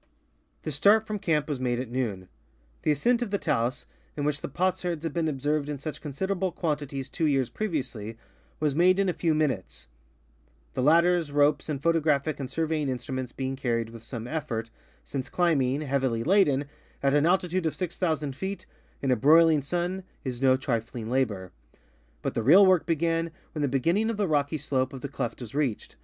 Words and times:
(PI. 0.00 0.04
32.) 0.04 0.14
The 0.62 0.70
start 0.76 1.06
from 1.08 1.18
camp 1.18 1.48
was 1.48 1.58
made 1.58 1.80
at 1.80 1.90
noon. 1.90 2.28
The 2.82 2.92
ascent 2.92 3.20
of 3.20 3.32
the 3.32 3.36
talus, 3.38 3.84
in 4.16 4.22
which 4.24 4.40
the 4.42 4.48
potsherds 4.48 5.02
had 5.02 5.12
been 5.12 5.26
observed 5.26 5.68
in 5.68 5.80
such 5.80 6.00
considerable 6.00 6.52
quantities 6.52 7.08
two 7.10 7.26
years 7.26 7.50
previously, 7.50 8.16
was 8.60 8.76
made 8.76 9.00
in 9.00 9.08
a 9.08 9.12
few 9.12 9.34
minutes, 9.34 9.88
the 10.74 10.84
ladders, 10.84 11.32
ropes, 11.32 11.68
and 11.68 11.82
photographic 11.82 12.38
and 12.38 12.48
surveying 12.48 12.88
instruments 12.88 13.32
being 13.32 13.56
carried 13.56 13.90
with 13.90 14.04
some 14.04 14.28
effort, 14.28 14.70
since 15.02 15.28
climbing, 15.28 15.80
heavil}^ 15.80 16.24
laden, 16.24 16.66
at 17.02 17.12
an 17.14 17.26
altitude 17.26 17.66
of 17.66 17.74
6,000 17.74 18.36
feet, 18.36 18.66
in 19.02 19.10
a 19.10 19.16
broiling 19.16 19.62
sun, 19.62 20.04
is 20.22 20.40
no 20.40 20.56
trifling 20.56 21.10
labor; 21.10 21.50
but 22.22 22.34
the 22.34 22.44
real 22.44 22.64
work 22.64 22.86
began 22.86 23.32
when 23.50 23.62
the 23.62 23.66
beginning 23.66 24.10
of 24.10 24.16
the 24.16 24.28
rock}^ 24.28 24.56
slope 24.60 24.92
of 24.92 25.00
the 25.00 25.08
cleft 25.08 25.40
was 25.40 25.56
reached. 25.56 25.96